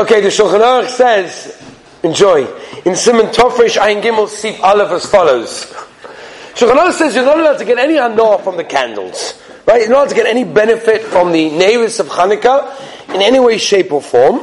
[0.00, 1.62] Okay, the Shulchan Aruch says,
[2.02, 2.46] enjoy,
[2.86, 5.66] in Simon Tofresh Ayin Gimel Sif Aleph as follows.
[6.54, 9.38] Shulchan Aruch says you're not allowed to get any hanor from the candles.
[9.66, 9.82] Right?
[9.82, 13.58] You're not allowed to get any benefit from the neiros of Hanukkah in any way,
[13.58, 14.40] shape, or form.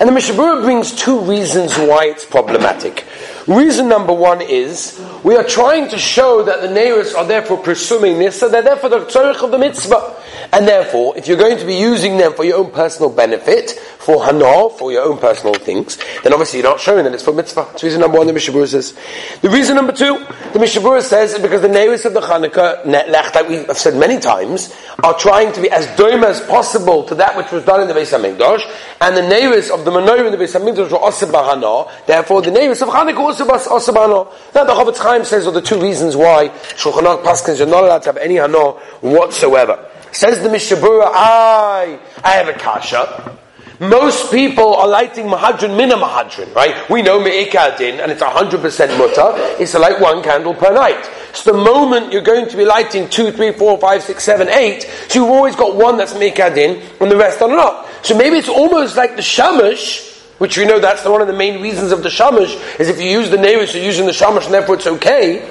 [0.00, 3.06] And the Mishnah Berurah brings two reasons why it's problematic.
[3.46, 8.18] Reason number one is we are trying to show that the neiros are therefore pirsumei
[8.18, 10.16] nisa, so they're there for the tzorich of the mitzvah.
[10.52, 13.72] And therefore, if you're going to be using them for your own personal benefit,
[14.06, 17.32] for hana, for your own personal things, then obviously you're not showing that it's for
[17.32, 17.66] mitzvah.
[17.72, 18.94] That's reason number one, the Mishnah Berurah says.
[19.42, 22.86] The reason number two, the Mishnah Berurah says, is because the neiros of the Chanukah,
[22.86, 24.72] lech, like we have said many times,
[25.02, 27.94] are trying to be as doima as possible to that which was done in the
[27.94, 28.62] Beis HaMikdash,
[29.00, 32.82] and the neiros of the menorah in the Beis HaMikdash were bahana, therefore the neiros
[32.82, 34.32] of Chanukah also bahana.
[34.54, 37.82] Now the Chofetz Chaim says are the two reasons why Shulchan Aruch Paskins are not
[37.82, 39.90] allowed to have any hana whatsoever.
[40.16, 43.38] Says the Mishnah Berurah, I, I have a kasha.
[43.78, 46.88] Most people are lighting mahadrin mina mahadrin, right?
[46.88, 49.62] We know me'ikadin, and it's 100% mutter.
[49.62, 51.04] It's to light one candle per night.
[51.34, 54.84] So the moment you're going to be lighting two, three, four, five, six, seven, eight,
[55.08, 57.86] so you've always got one that's me'ikadin, and the rest are not.
[58.02, 61.60] So maybe it's almost like the shamash, which we know that's one of the main
[61.60, 64.54] reasons of the shamash, is if you use the neiros, you're using the shamash, and
[64.54, 65.46] therefore it's okay.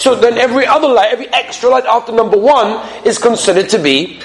[0.00, 4.18] So then every other light, every extra light after number one is considered to be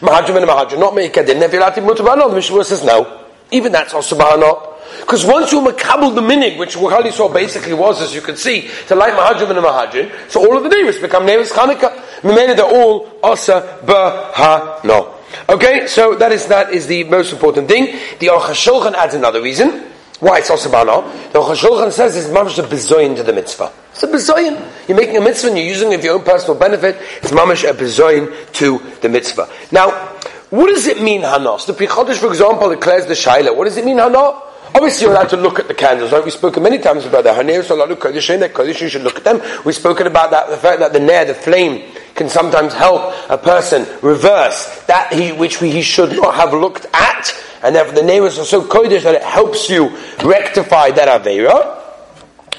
[0.00, 1.40] Mahajim and Mahajim, not Meikadin.
[1.40, 3.24] Nevilati Mutabano, the Mishnah says no.
[3.52, 4.74] Even that's also Bahana.
[5.00, 8.68] Because once you makabel the minig, which Wahali saw basically was, as you can see,
[8.88, 11.94] to light Mahajim and Mahajim, so all of the neiros become neiros Chanukah.
[12.22, 15.14] Mimena, they're all Asa Bahano.
[15.48, 17.96] Okay, so that is, that is the most important thing.
[18.18, 19.93] The Aruch adds another reason.
[20.24, 21.02] Why it's also Bahano.
[21.34, 23.70] Oh, the Aruch says it's mamash a bezoin to the mitzvah.
[23.90, 24.88] It's a bezoin.
[24.88, 26.96] You're making a mitzvah and you're using it for your own personal benefit.
[27.20, 29.50] It's mamash a bezoin to the mitzvah.
[29.70, 29.90] Now,
[30.48, 31.66] what does it mean, Hanos?
[31.66, 33.54] The Pri Chadash, for example, declares the Shaila.
[33.54, 34.40] What does it mean, Hanos?
[34.74, 36.24] Obviously, you're allowed to look at the candles, right?
[36.24, 37.36] We've spoken many times about that.
[37.36, 39.40] Haner Salalu Kodesh Kodesh, you should look at them.
[39.64, 43.38] We've spoken about that, the fact that the nair, the flame, can sometimes help a
[43.38, 47.32] person reverse that he, which he should not have looked at,
[47.62, 51.83] and therefore the neiros are so Kodesh that it helps you rectify that Aveira.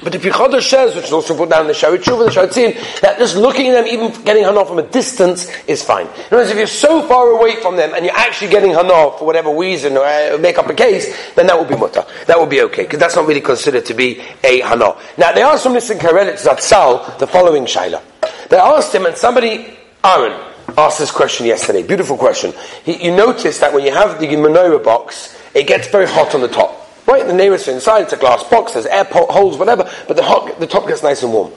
[0.03, 2.31] But the Pichodah says, which is also put down in the Sharit Shuv and the
[2.31, 6.05] Shaar HaTziyun, that just looking at them, even getting Hana from a distance, is fine.
[6.05, 9.17] In other words, if you're so far away from them and you're actually getting Hana
[9.17, 12.05] for whatever reason, or uh, make up a case, then that would be mutter.
[12.27, 14.95] That would be okay, because that's not really considered to be a Hana.
[15.17, 18.01] Now, they asked from this in Karelitz Zatzal the following Shaila.
[18.49, 20.39] They asked him, and somebody, Aaron,
[20.77, 21.83] asked this question yesterday.
[21.83, 22.53] Beautiful question.
[22.83, 26.41] He, you notice that when you have the menorah box, it gets very hot on
[26.41, 26.84] the top.
[27.07, 27.25] Right?
[27.25, 30.67] The nearest inside, it's a glass box, there's air holes, whatever, but the, hot, the
[30.67, 31.51] top gets nice and warm.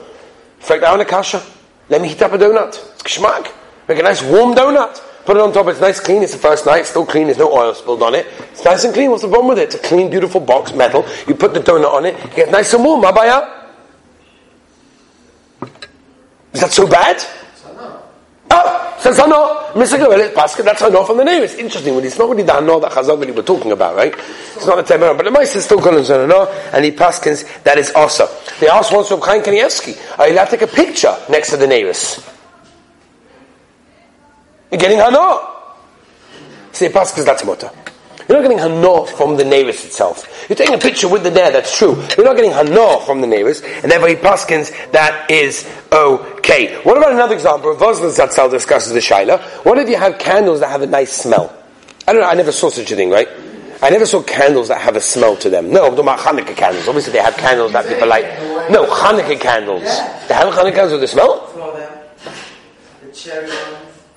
[0.59, 1.43] Fake down a kasha.
[1.89, 2.69] Let me heat up a donut.
[2.69, 3.51] It's kishmak.
[3.87, 5.01] Make a nice warm donut.
[5.25, 7.51] Put it on top, it's nice clean, it's the first night, still clean, there's no
[7.51, 8.25] oil spilled on it.
[8.51, 9.63] It's nice and clean, what's the problem with it?
[9.63, 11.05] It's a clean, beautiful box, metal.
[11.27, 13.03] You put the donut on it, it gets nice and warm.
[13.03, 13.67] Mabaya?
[16.53, 17.23] Is that so bad?
[18.99, 19.97] Oh, says Hano, Mr.
[19.97, 21.41] Goel, Pascha, that's Hano from the name.
[21.43, 24.13] It's interesting, when it's not really the Hano that Chazal really were talking about, right?
[24.13, 27.77] It's not the Temer, but the Mice is still calling Hano, and he Paskins, that
[27.77, 28.27] is also.
[28.59, 31.51] They asked once from Chaim Kanievsky, oh, are you allowed to take a picture next
[31.51, 32.27] to the Nevis?
[34.71, 35.47] You're getting Hano.
[36.71, 37.71] Say Paskins, that's Mota.
[38.29, 40.45] You're not getting hana from the nevis itself.
[40.47, 41.95] You're taking a picture with the there, that's true.
[42.15, 46.79] You're not getting hana from the nevis, and therefore he paskins, that is okay.
[46.83, 47.75] What about another example?
[47.75, 49.41] Voslan Zatzal discusses the shaila.
[49.65, 51.51] What if you have candles that have a nice smell?
[52.07, 53.27] I don't know, I never saw such a thing, right?
[53.81, 55.71] I never saw candles that have a smell to them.
[55.71, 56.87] No, I'm talking about Hanukkah candles.
[56.87, 58.25] Obviously they have candles that people like.
[58.69, 59.83] No, Hanukkah candles.
[60.27, 61.47] They have Hanukkah candles with a smell?
[63.01, 63.55] The cherry ones,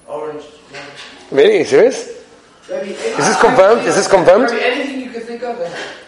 [0.07, 0.85] orange ones.
[1.31, 1.55] Really?
[1.55, 2.12] Are you serious?
[2.81, 3.87] Is this confirmed?
[3.87, 4.51] Is this confirmed?
[4.51, 5.59] Anything you can think of.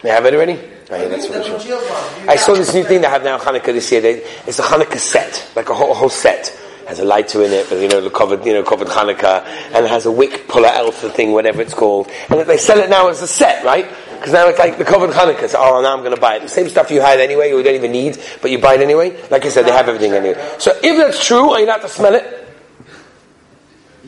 [0.01, 0.59] They have it already?
[0.89, 4.01] Oh, yeah, that's what I saw this new thing they have now Hanukkah this year.
[4.01, 6.61] They, it's a Hanukkah set, like a whole, whole set.
[6.87, 9.43] Has a lighter in it, but you know, the covered, you know, covered Hanukkah,
[9.73, 12.11] and it has a wick puller alpha thing, whatever it's called.
[12.29, 13.89] And they sell it now as a set, right?
[14.11, 15.49] Because now it's like the covered Hanukkah.
[15.49, 16.43] So, oh, now I'm going to buy it.
[16.43, 19.19] The same stuff you had anyway, you don't even need, but you buy it anyway.
[19.31, 20.39] Like I said, they have everything anyway.
[20.59, 22.47] So if that's true, are you not to smell it?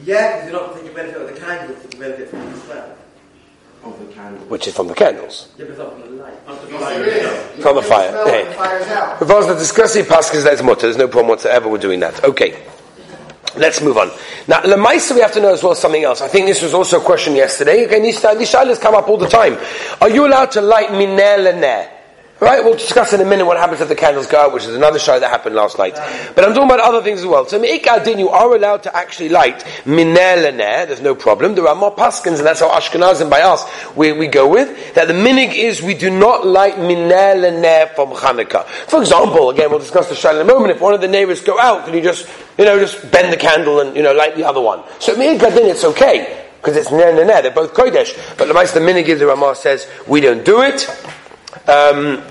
[0.03, 2.95] Yeah, because you're not taking benefit of the candle, you're taking benefit from the smell.
[3.83, 4.45] Of the candle.
[4.47, 5.53] Which is from the candles.
[5.57, 6.33] Yeah, but not from the light.
[7.61, 8.11] From the fire.
[8.25, 8.41] Hey.
[9.21, 10.81] If I was to discuss the Paskas, that's mutter.
[10.81, 12.23] There's no problem whatsoever with doing that.
[12.23, 12.63] Okay.
[13.55, 14.11] Let's move on.
[14.47, 16.21] Now, Lemaisa, we have to know as well something else.
[16.21, 17.85] I think this was also a question yesterday.
[17.85, 19.57] Okay, these, these shilas come up all the time.
[20.01, 21.96] Are you allowed to light mineh leneh?
[22.39, 24.75] Right, we'll discuss in a minute what happens if the candles go out, which is
[24.75, 25.95] another show that happened last night.
[26.35, 27.47] But I'm talking about other things as well.
[27.47, 31.55] So Me'ikadin, you are allowed to actually light minel there's no problem.
[31.55, 35.07] There are more paskins, and that's how Ashkenazim by us we, we go with, that
[35.07, 38.65] the minig is we do not light minel from Hanukkah.
[38.87, 41.43] For example, again, we'll discuss the show in a moment, if one of the neiros
[41.43, 42.29] go out, can you just,
[42.59, 44.83] you know, just bend the candle and, you know, light the other one.
[44.99, 46.43] So Me'ikadin, it's okay.
[46.57, 48.15] Because it's ner ner they're both kodesh.
[48.37, 50.87] But the Minig, the Ramah says, we don't do it.
[51.67, 52.23] Um,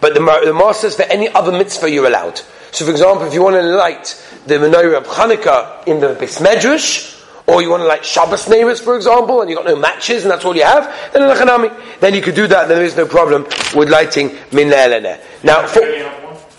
[0.00, 2.40] but the, the Mar says for any other mitzvah you're allowed.
[2.72, 4.14] So, for example, if you want to light
[4.46, 8.80] the menorah of Hanukkah in the Beis Medrash, or you want to light Shabbos neiros,
[8.80, 12.22] for example, and you've got no matches and that's all you have, then then you
[12.22, 13.44] could do that, then there is no problem
[13.74, 15.80] with lighting Minna Now, for,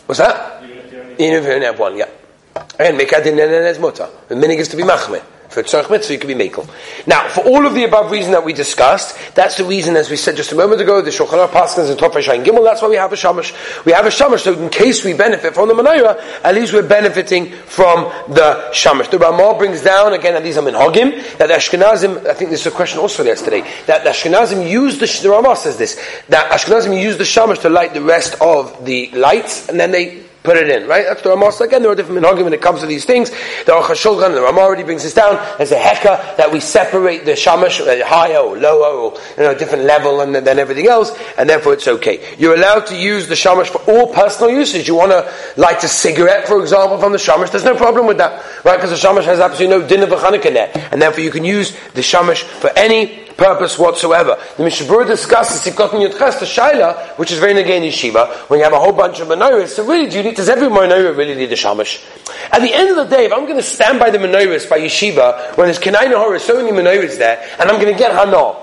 [0.06, 0.64] what's that?
[1.18, 2.10] Even if you only have one, yeah.
[2.78, 3.38] Again, Mekadin
[3.70, 4.10] is mutter.
[4.28, 5.24] The minig is to be machmeh.
[5.52, 6.66] For tzarech mitzvah, you can be mekel.
[7.06, 10.16] Now, for all of the above reason that we discussed, that's the reason, as we
[10.16, 12.96] said just a moment ago, the Shulchan Aruch and Tophesh and Gimel, that's why we
[12.96, 13.54] have a shamash.
[13.84, 16.88] We have a shamash, so in case we benefit from the menorah, at least we're
[16.88, 19.10] benefiting from the shamash.
[19.10, 22.62] The Ramah brings down, again, and these are minhagim, that the Ashkenazim, I think this
[22.62, 26.50] is a question also yesterday, that the Ashkenazim use the, the Ramah says this, that
[26.50, 30.58] Ashkenazim use the shamash to light the rest of the lights, and then they put
[30.58, 31.06] it in, right?
[31.08, 31.52] That's the Ramah.
[31.52, 33.30] So again, there are different minhagim when it comes to these things.
[33.30, 35.36] The Aruch HaShulchan, the Ramah already brings this down.
[35.58, 39.54] There's a heka that we separate the shamash uh, higher or lower or you know
[39.54, 42.36] different level and then everything else, and therefore it's okay.
[42.38, 44.88] You're allowed to use the shamash for all personal usage.
[44.88, 47.52] You want to light a cigarette, for example, from the shamash.
[47.52, 48.78] There's no problem with that, right?
[48.78, 50.22] Because the shamash has absolutely no din of a
[50.92, 54.38] and therefore you can use the shamash for any purpose whatsoever.
[54.58, 58.64] The Mishnah Berurah discusses Sivkot Yudches, the Shaila, which is very negain yeshiva, when you
[58.64, 59.70] have a whole bunch of menorahs.
[59.70, 62.04] So really, do you need, does every menorah really need a shamash?
[62.52, 64.80] At the end of the day, if I'm going to stand by the menorahs by
[64.80, 68.56] yeshiva, when there's Kenai Nahor, so many menorahs there, and I'm going to get Hana,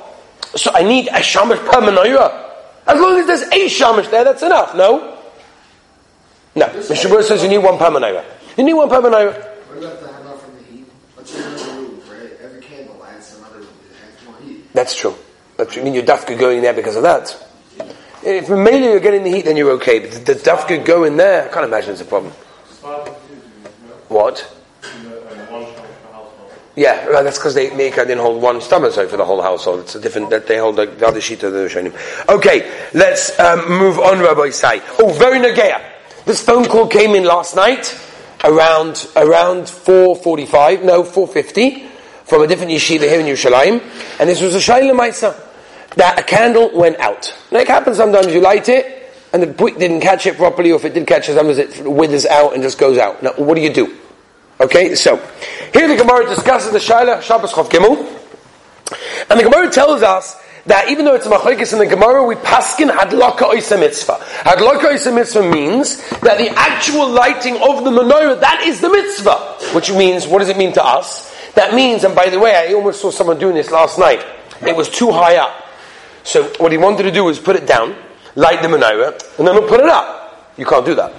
[0.57, 2.47] so I need a shamash per menorah.
[2.87, 5.19] As long as there's a shamash there, that's enough, no?
[6.55, 6.67] No.
[6.73, 8.25] Mishnah Berurah says you need one per menorah.
[8.57, 10.08] You need one per menorah.
[14.75, 15.15] That's true.
[15.57, 15.77] But.
[15.77, 17.45] I mean, your dafka going there because of that.
[18.23, 20.01] If mainly you're getting the heat, then you're okay.
[20.01, 22.33] But the dafka go in there, I can't imagine it's a problem.
[24.09, 24.55] What?
[26.75, 29.81] Yeah, that's because they make didn't hold one stomach for the whole household.
[29.81, 31.93] It's a different that they hold the, the other sheet of the Rishonim.
[32.29, 34.81] Okay, let's um, move on, Rabbi Say.
[35.01, 35.83] Oh, very nageya.
[36.25, 38.01] This phone call came in last night
[38.45, 41.88] around around four forty five, no four fifty
[42.29, 43.81] from a different yeshiva here in Yerushalayim,
[44.21, 45.35] and this was a shayla ma'isa
[45.97, 47.35] that a candle went out.
[47.51, 50.77] Now it happens sometimes you light it and the wick didn't catch it properly, or
[50.77, 53.23] if it did catch it, sometimes it withers out and just goes out.
[53.23, 53.97] Now what do you do?
[54.61, 55.17] Okay, so
[55.73, 57.97] here the Gemara discusses the shayla Shabbos Chaf Gimel,
[59.31, 60.37] and the Gemara tells us
[60.67, 64.19] that even though it's a machlekes in the Gemara, we paskin hadlaka oisa mitzvah.
[64.45, 69.57] Hadlaka oisa mitzvah means that the actual lighting of the menorah, that is the mitzvah.
[69.75, 71.35] Which means, what does it mean to us?
[71.55, 74.25] That means, and by the way, I almost saw someone doing this last night.
[74.63, 75.67] It was too high up.
[76.25, 77.97] So what he wanted to do was put it down,
[78.35, 80.53] light the menorah, and then put it up.
[80.57, 81.13] You can't do that.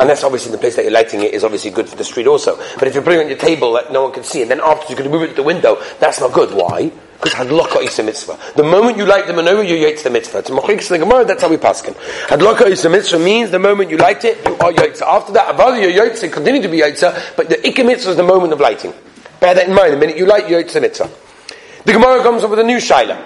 [0.00, 2.56] Unless obviously the place that you're lighting it is obviously good for the street also.
[2.78, 4.60] But if you're putting it on your table that no one can see, and then
[4.60, 6.52] after you're going to move it to the window, that's not good.
[6.52, 6.90] Why?
[7.14, 8.36] Because hadlaka is a mitzvah.
[8.56, 10.42] The moment you light the menorah, you yaitz the mitzvah.
[10.42, 11.94] Machlikas in the Gemara, that's how we paskin.
[12.26, 15.02] Hadlaka is a mitzvah means the moment you light it, you are yaitza.
[15.02, 18.24] After that, avada you're yaitza, continue to be yaitza, but the ikka mitzvah is the
[18.24, 18.92] moment of lighting.
[19.42, 19.92] Bear that in mind.
[19.92, 21.10] The minute you light, you're mitzvah.
[21.84, 23.20] The Gemara comes up with a new shaila.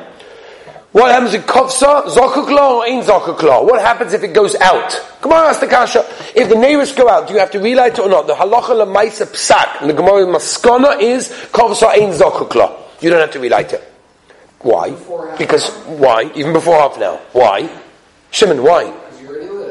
[0.92, 3.62] What happens in kofsa, zokukla, or ain't zokukla?
[3.62, 4.98] What happens if it goes out?
[5.20, 6.06] Gemara asks the kasha.
[6.34, 8.26] If the neiros go out, do you have to relight it or not?
[8.26, 9.82] The halacha lemaisa psak.
[9.82, 12.74] And the Gemara maskana is kofsa ain't zokukla.
[13.02, 13.82] You don't have to relight it.
[14.60, 14.92] Why?
[15.36, 16.32] Because why?
[16.34, 17.20] Even before half an hour.
[17.32, 17.68] Why?
[18.30, 18.90] Shimon, why?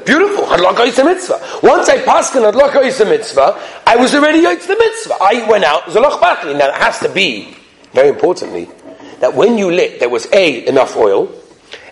[0.06, 0.46] Beautiful.
[0.46, 1.42] Hadlaka is a mitzvah.
[1.64, 5.16] Once I passed on Hadlaka is a mitzvah, I was already to the mitzvah.
[5.20, 6.58] I went out, Zalach Batli.
[6.58, 7.58] Now it has to be,
[7.92, 8.70] very importantly,
[9.20, 11.34] that when you lit, there was A, enough oil,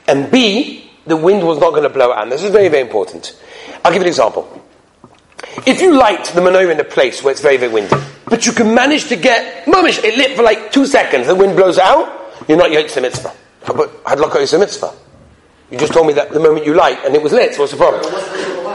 [0.07, 2.29] and B, the wind was not going to blow out.
[2.29, 3.39] This is very, very important.
[3.83, 4.61] I'll give an example.
[5.65, 8.51] If you light the menorah in a place where it's very, very windy, but you
[8.51, 12.31] can manage to get, mamish, it lit for like two seconds, the wind blows out,
[12.47, 13.33] you're not to the mitzvah.
[13.65, 14.93] But Hadlaka is a mitzvah.
[15.73, 17.71] You just told me that the moment you light and it was lit, so what's
[17.71, 18.03] the problem?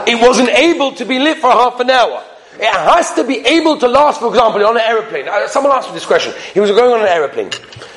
[0.05, 2.21] It wasn't able to be lit for half an hour.
[2.55, 5.29] It has to be able to last, for example, on an aeroplane.
[5.29, 6.33] Uh, someone asked me this question.
[6.53, 7.53] He was going on an aeroplane.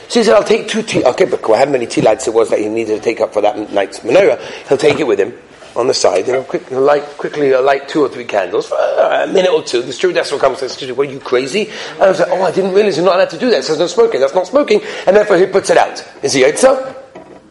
[0.07, 2.51] So he said, I'll take two tea, okay, but how many tea lights it was
[2.51, 4.41] that he needed to take up for that night's menorah.
[4.69, 5.37] He'll take it with him
[5.75, 9.27] on the side, know, quick, he'll light, quickly light two or three candles for a
[9.27, 9.83] minute or two.
[9.83, 11.71] The stewardess will come and say, excuse me, are you crazy?
[11.95, 13.59] And I was like, oh, I didn't realize you're not allowed to do that.
[13.59, 14.21] It says no smoking.
[14.21, 14.81] That's not smoking.
[15.09, 16.07] And therefore he puts it out.
[16.23, 16.95] Is he Yitzhak?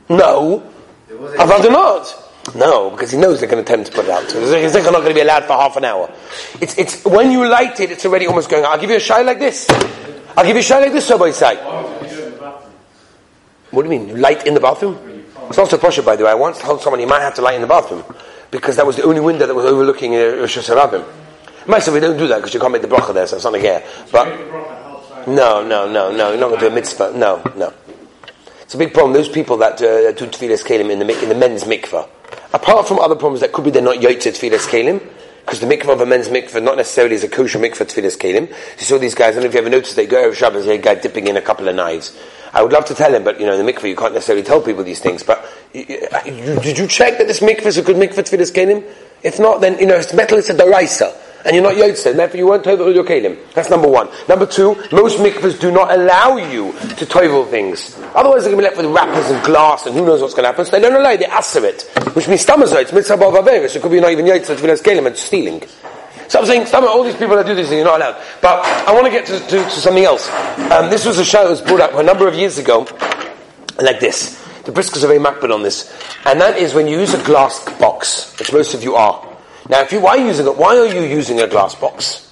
[0.07, 0.70] No.
[1.21, 2.55] Avadonot.
[2.55, 4.27] No, because he knows they're going to attempt to put it out.
[4.29, 6.11] So he's not going to be allowed for half an hour.
[6.59, 9.21] It's, it's, when you light it, it's already almost going, I'll give you a shy
[9.21, 9.69] like this.
[10.35, 11.59] I'll give you a shy like this, so by side.
[13.69, 14.09] What do you mean?
[14.09, 14.97] You light in the bathroom?
[15.47, 16.31] It's not so pressure, by the way.
[16.31, 18.03] I once told someone you might have to light in the bathroom
[18.49, 21.05] because that was the only window that was overlooking uh, Rosh Hashanah.
[21.67, 23.45] Might say we don't do that because you can't make the bracha there, so it's
[23.45, 23.83] not like here.
[24.11, 27.13] But no, no, no, no, you're not going to do a mitzvah.
[27.15, 27.71] No, no.
[28.71, 29.11] It's a big problem.
[29.11, 32.07] Those people that uh, do tevilas kelim in the in the men's mikvah.
[32.53, 35.05] Apart from other problems that could be they're not yotzei tevilas kelim,
[35.41, 38.47] because the mikvah of a men's mikvah not necessarily is a kosher mikvah tevilas kelim.
[38.47, 39.31] You saw these guys.
[39.31, 41.35] I don't know if you ever noticed they go over Shabbos, a guy dipping in
[41.35, 42.17] a couple of knives.
[42.53, 44.45] I would love to tell him, but you know, in the mikvah you can't necessarily
[44.45, 45.21] tell people these things.
[45.21, 45.83] But you,
[46.25, 48.89] you, did you check that this mikvah is a good mikvah tevilas kelim?
[49.21, 50.37] If not, then you know it's metal.
[50.37, 51.13] It's a deraisa
[51.45, 53.37] and you're not Yotzei, therefore you won't toivel your kelim.
[53.53, 54.09] That's number one.
[54.27, 57.97] Number two, most mikvahs do not allow you to toivel things.
[58.15, 60.43] Otherwise they're going to be left with wrappers and glass and who knows what's going
[60.43, 60.65] to happen.
[60.65, 61.83] So they don't allow they answer it.
[62.13, 65.63] Which means stamazot, mitzvah bavaveris, it could be not even Yotzei, it's kelim, it's stealing.
[66.31, 68.23] So I'm saying, some, all these people that do this, you're not allowed.
[68.41, 70.29] But I want to get to, to, to something else.
[70.71, 72.87] Um, this was a show that was brought up a number of years ago,
[73.81, 74.39] like this.
[74.63, 75.91] The briskers are very makbid on this.
[76.25, 79.30] And that is when you use a glass box, which most of you are,
[79.69, 82.27] now, if you why are using it, why are you using a glass box?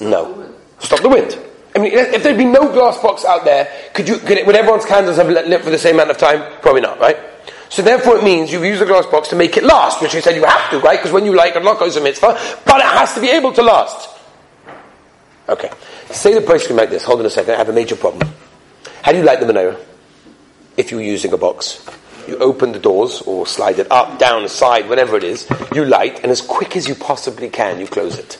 [0.00, 1.38] No, stop the wind.
[1.74, 4.18] I mean, if there'd been no glass box out there, could you?
[4.18, 6.60] Could it, would everyone's candles have lit for the same amount of time?
[6.60, 7.16] Probably not, right?
[7.68, 10.20] So therefore, it means you've used a glass box to make it last, which you
[10.20, 10.98] said you have to, right?
[10.98, 13.52] Because when you light a lock is a mitzvah, but it has to be able
[13.52, 14.08] to last.
[15.48, 15.70] Okay,
[16.10, 17.04] say the person like this.
[17.04, 17.54] Hold on a second.
[17.54, 18.28] I have a major problem.
[19.02, 19.78] How do you light the menorah
[20.76, 21.84] if you're using a box?
[22.28, 26.20] You open the doors or slide it up, down, side, whatever it is, you light,
[26.22, 28.38] and as quick as you possibly can, you close it.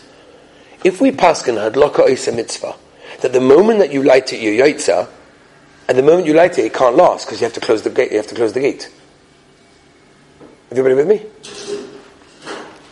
[0.85, 2.77] If we paskin hadlaka isa mitzvah,
[3.23, 5.09] that the moment that you light it, you yaitza,
[5.89, 7.91] and the moment you light it, it can't last because you have to close the
[7.91, 8.11] gate.
[8.11, 8.93] You have to close the gate.
[10.71, 11.19] Everybody with me?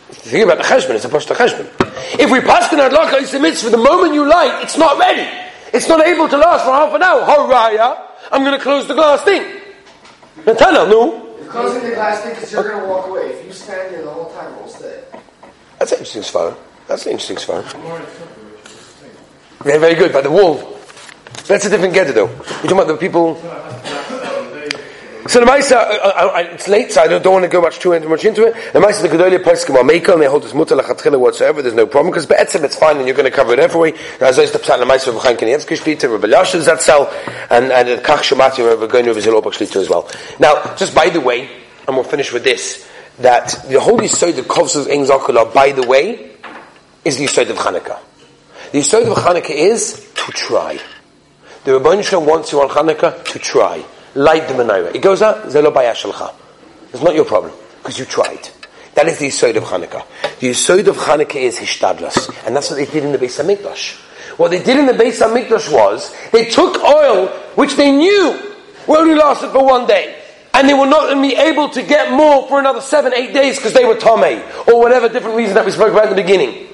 [0.09, 0.95] Think about the cheshbon.
[0.95, 1.67] It's a poshta cheshbon.
[2.19, 5.29] If we paskin hadlaka isa mitzvah, the moment you light, it's not ready.
[5.73, 7.21] It's not able to last for half an hour.
[7.21, 8.01] Haraya,
[8.31, 9.56] I'm going to close the glass thing.
[10.45, 11.35] Natana, no.
[11.39, 13.33] If closing the glass thing because you're going to walk away.
[13.33, 15.03] If you stand there the whole time, we'll stay.
[15.79, 16.55] That's an interesting svara.
[16.87, 17.63] That's an interesting svara.
[19.65, 20.13] Yeah, very good.
[20.13, 20.77] By the wall.
[21.45, 22.27] That's a different getter, though.
[22.27, 23.35] You're talking about the people.
[25.27, 27.59] So the Maisa, uh, uh, uh, it's late, so I don't, don't, want to go
[27.59, 28.53] much too into much into it.
[28.71, 31.61] The Maisa, the Gedolia Peskim are Meiko, and they hold this mutter lachatchila whatsoever.
[31.61, 33.93] There's no problem because be'etzim it's fine, and you're going to cover it every way.
[34.21, 37.11] As the Pshat the Maisa of Chaim Kanievsky Shlita, Rabbi Yashin Zatzel,
[37.51, 40.09] and and the Kach Shemati, Rabbi Goinu of Zilobach Shlita as well.
[40.39, 41.49] Now, just by the way,
[41.85, 45.85] and we'll finish with this, that the holy Yisod of Kovsuz Ein Zakula, by the
[45.85, 46.37] way,
[47.03, 47.99] is the Yisod of Chanukah.
[48.71, 50.79] The Yisod of Chanukah is to try.
[51.65, 53.83] The Shalom wants you on Chanukah to try
[54.15, 54.95] light the menorah.
[54.95, 56.33] It goes out, zelo bayashalcha.
[56.93, 58.49] It's not your problem, because you tried.
[58.95, 60.05] That is the Yisod of Hanukkah.
[60.39, 62.45] The Yisod of Hanukkah is Hishtadlas.
[62.47, 63.95] And that's what they did in the Beis HaMikdash.
[64.37, 68.55] What they did in the Beis HaMikdash was, they took oil, which they knew
[68.87, 70.21] only lasted for one day.
[70.53, 73.73] And they were not be able to get more for another seven, eight days because
[73.73, 74.67] they were Tomei.
[74.67, 76.66] Or whatever different reason that we spoke about in the beginning.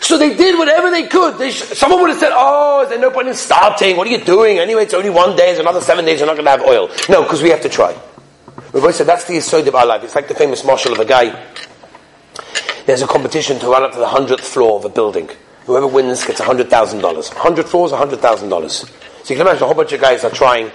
[0.00, 1.38] So they did whatever they could.
[1.38, 3.96] They sh- someone would have said, "Oh, is there no point in starting?
[3.96, 4.58] What are you doing?
[4.58, 5.50] Anyway, it's only one day.
[5.50, 6.18] It's another seven days.
[6.20, 7.94] You're not going to have oil." No, because we have to try.
[8.72, 10.02] Rabbi said that's the aside of our life.
[10.04, 11.30] It's like the famous marshal of a guy.
[12.86, 15.28] There's a competition to run up to the hundredth floor of a building.
[15.66, 17.28] Whoever wins gets hundred thousand dollars.
[17.28, 18.84] Hundred floors, hundred thousand dollars.
[19.22, 20.70] So you can imagine a whole bunch of guys are trying,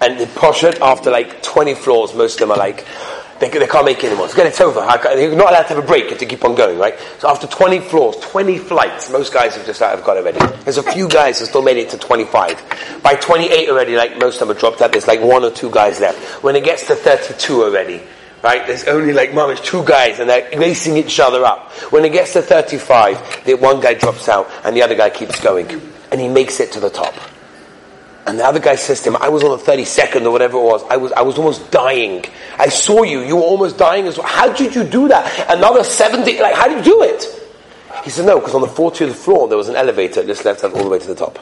[0.00, 2.14] and they push it after like twenty floors.
[2.14, 2.84] Most of them are like
[3.38, 4.28] they, they can't make it anymore.
[4.28, 4.80] So it's over.
[4.80, 6.04] You're not allowed to have a break.
[6.04, 6.98] You have to keep on going, right?
[7.18, 10.38] So after 20 floors, 20 flights, most guys have just have got already.
[10.64, 13.00] There's a few guys that still made it to 25.
[13.02, 14.92] By 28 already, like most of them have dropped out.
[14.92, 16.42] There's like one or two guys left.
[16.42, 18.02] When it gets to 32 already,
[18.42, 18.66] right?
[18.66, 21.72] There's only like mom, it's two guys and they're racing each other up.
[21.92, 25.40] When it gets to 35, the one guy drops out and the other guy keeps
[25.40, 25.68] going.
[26.10, 27.14] And he makes it to the top.
[28.26, 30.62] And the other guy says to him, I was on the 32nd or whatever it
[30.62, 30.82] was.
[30.90, 32.24] I was, I was almost dying.
[32.58, 33.20] I saw you.
[33.20, 34.26] You were almost dying as well.
[34.26, 35.48] How did you do that?
[35.48, 37.24] Another 70, like, how did you do it?
[38.02, 40.64] He said, no, because on the 40th floor there was an elevator that just left
[40.64, 41.38] us all the way to the top.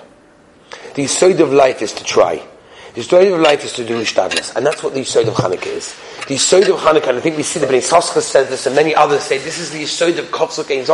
[0.94, 2.46] The side of life is to try.
[2.94, 4.54] The side of life is to do ishtadlis.
[4.54, 5.98] And that's what the side of Hanukkah is.
[6.28, 8.76] The side of Hanukkah, and I think we see the Bnei Yissaschar says this, and
[8.76, 10.84] many others say this is the side of Kotzuk Ein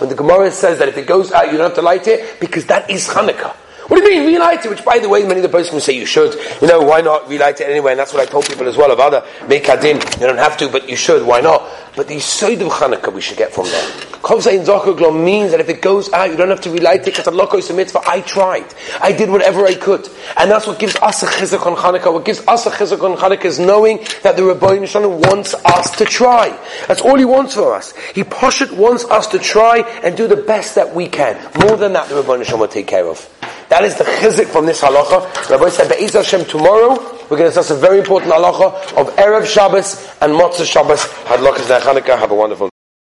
[0.00, 2.40] When the Gemara says that if it goes out, you don't have to light it,
[2.40, 3.54] because that is Hanukkah.
[3.90, 4.68] What do you mean relight it?
[4.68, 6.34] Which, by the way, many of the will say you should.
[6.62, 7.90] You know, why not relight it anyway?
[7.90, 9.96] And that's what I told people as well of other mekadin.
[10.20, 11.26] You don't have to, but you should.
[11.26, 11.68] Why not?
[11.96, 13.90] But the Yisoid of Chanukah we should get from there.
[14.22, 17.26] Kovzei Zachaglo means that if it goes out, you don't have to relight it because
[17.26, 18.02] Allah is a mitzvah.
[18.06, 18.72] I tried.
[19.00, 20.08] I did whatever I could.
[20.36, 22.12] And that's what gives us a chizuk on Chanukah.
[22.12, 25.90] What gives us a chizuk on Chanukah is knowing that the Rabbi Shalom wants us
[25.96, 26.56] to try.
[26.86, 27.92] That's all he wants for us.
[28.14, 31.34] He Poshet wants us to try and do the best that we can.
[31.58, 33.28] More than that, the Rabbi Shalom will take care of.
[33.70, 35.48] That is the chizik from this halacha.
[35.48, 36.98] Rabbi said, Be'ez Hashem, tomorrow
[37.30, 41.04] we're going to discuss a very important halacha of Erev Shabbos and Motzei Shabbos.
[41.30, 42.18] Hadlakas Chanukah.
[42.18, 42.68] Have a wonderful